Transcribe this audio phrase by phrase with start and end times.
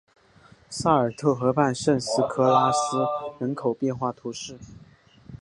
[0.67, 3.05] 萨尔特河畔圣斯科拉斯
[3.37, 4.57] 人口变化图示